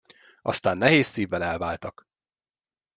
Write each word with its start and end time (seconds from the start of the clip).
Aztán 0.41 0.77
nehéz 0.77 1.07
szívvel 1.07 1.43
elváltak. 1.43 2.07